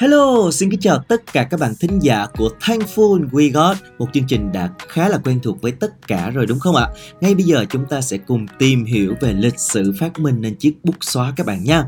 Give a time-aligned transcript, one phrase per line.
[0.00, 4.06] Hello, xin kính chào tất cả các bạn thính giả của Thankful We Got, một
[4.12, 6.88] chương trình đã khá là quen thuộc với tất cả rồi đúng không ạ?
[7.20, 10.54] Ngay bây giờ chúng ta sẽ cùng tìm hiểu về lịch sử phát minh nên
[10.54, 11.84] chiếc bút xóa các bạn nha.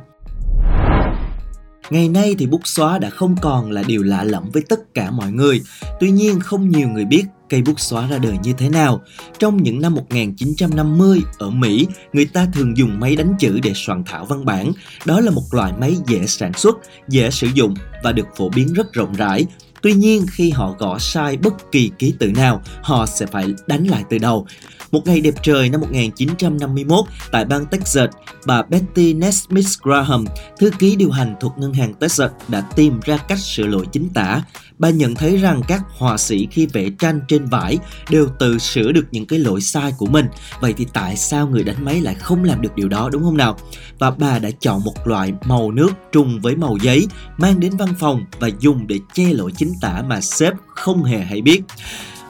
[1.91, 5.11] Ngày nay thì bút xóa đã không còn là điều lạ lẫm với tất cả
[5.11, 5.63] mọi người.
[6.01, 9.01] Tuy nhiên không nhiều người biết cây bút xóa ra đời như thế nào.
[9.39, 14.03] Trong những năm 1950 ở Mỹ, người ta thường dùng máy đánh chữ để soạn
[14.07, 14.73] thảo văn bản.
[15.05, 18.73] Đó là một loại máy dễ sản xuất, dễ sử dụng và được phổ biến
[18.73, 19.47] rất rộng rãi.
[19.83, 23.87] Tuy nhiên khi họ gõ sai bất kỳ ký tự nào, họ sẽ phải đánh
[23.87, 24.47] lại từ đầu.
[24.93, 28.11] Một ngày đẹp trời năm 1951 tại bang Texas,
[28.47, 30.25] bà Betty Nesmith Graham,
[30.59, 34.09] thư ký điều hành thuộc ngân hàng Texas đã tìm ra cách sửa lỗi chính
[34.09, 34.43] tả.
[34.79, 37.79] Bà nhận thấy rằng các họa sĩ khi vẽ tranh trên vải
[38.11, 40.27] đều tự sửa được những cái lỗi sai của mình.
[40.61, 43.37] Vậy thì tại sao người đánh máy lại không làm được điều đó đúng không
[43.37, 43.59] nào?
[43.99, 47.07] Và bà đã chọn một loại màu nước trùng với màu giấy
[47.39, 51.18] mang đến văn phòng và dùng để che lỗi chính tả mà sếp không hề
[51.18, 51.63] hay biết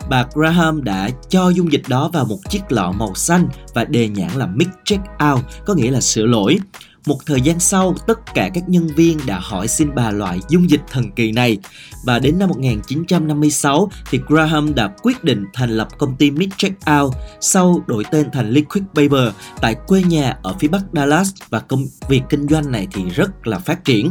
[0.08, 4.08] bà Graham đã cho dung dịch đó vào một chiếc lọ màu xanh và đề
[4.08, 6.58] nhãn là Mix Check Out, có nghĩa là sửa lỗi.
[7.06, 10.70] Một thời gian sau, tất cả các nhân viên đã hỏi xin bà loại dung
[10.70, 11.58] dịch thần kỳ này
[12.04, 16.90] và đến năm 1956 thì Graham đã quyết định thành lập công ty Mid Check
[17.00, 21.60] Out sau đổi tên thành Liquid Paper tại quê nhà ở phía bắc Dallas và
[21.60, 24.10] công việc kinh doanh này thì rất là phát triển.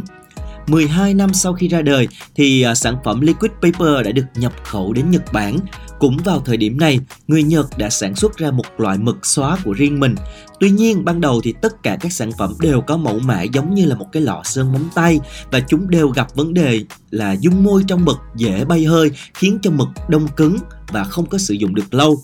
[0.70, 4.52] 12 năm sau khi ra đời thì à, sản phẩm Liquid Paper đã được nhập
[4.64, 5.58] khẩu đến Nhật Bản.
[5.98, 9.58] Cũng vào thời điểm này, người Nhật đã sản xuất ra một loại mực xóa
[9.64, 10.14] của riêng mình.
[10.60, 13.74] Tuy nhiên, ban đầu thì tất cả các sản phẩm đều có mẫu mã giống
[13.74, 16.80] như là một cái lọ sơn móng tay và chúng đều gặp vấn đề
[17.10, 20.58] là dung môi trong mực dễ bay hơi khiến cho mực đông cứng
[20.92, 22.18] và không có sử dụng được lâu.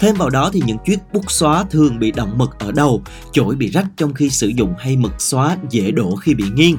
[0.00, 3.02] Thêm vào đó thì những chiếc bút xóa thường bị động mực ở đầu,
[3.32, 6.76] chổi bị rách trong khi sử dụng hay mực xóa dễ đổ khi bị nghiêng.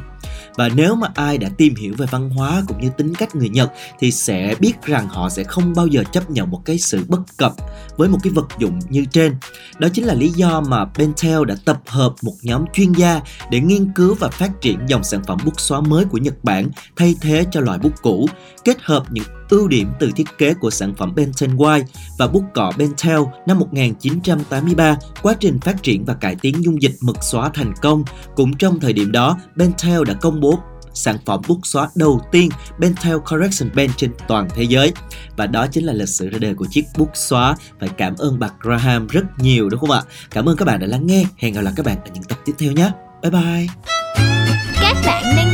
[0.55, 3.49] Và nếu mà ai đã tìm hiểu về văn hóa cũng như tính cách người
[3.49, 7.03] Nhật thì sẽ biết rằng họ sẽ không bao giờ chấp nhận một cái sự
[7.07, 7.53] bất cập
[7.97, 9.35] với một cái vật dụng như trên.
[9.77, 13.59] Đó chính là lý do mà Pentel đã tập hợp một nhóm chuyên gia để
[13.59, 17.15] nghiên cứu và phát triển dòng sản phẩm bút xóa mới của Nhật Bản thay
[17.21, 18.27] thế cho loại bút cũ,
[18.63, 21.83] kết hợp những ưu điểm từ thiết kế của sản phẩm Pentel White
[22.17, 26.95] và bút cọ Pentel năm 1983, quá trình phát triển và cải tiến dung dịch
[27.01, 28.03] mực xóa thành công.
[28.35, 30.59] Cũng trong thời điểm đó, Pentel đã công bố
[30.93, 32.49] sản phẩm bút xóa đầu tiên
[32.81, 34.93] Pentel Correction Pen trên toàn thế giới.
[35.37, 37.55] Và đó chính là lịch sử ra đời của chiếc bút xóa.
[37.79, 40.01] Phải cảm ơn bà Graham rất nhiều, đúng không ạ?
[40.31, 41.23] Cảm ơn các bạn đã lắng nghe.
[41.37, 42.91] Hẹn gặp lại các bạn ở những tập tiếp theo nhé.
[43.21, 43.67] Bye bye.
[44.81, 45.48] Các bạn đang